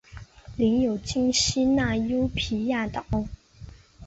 [0.57, 3.05] 领有今希腊优卑亚岛。